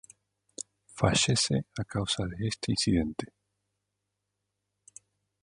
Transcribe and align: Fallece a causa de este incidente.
Fallece 0.97 1.65
a 1.77 1.83
causa 1.83 2.23
de 2.25 2.47
este 2.47 2.71
incidente. 2.71 3.31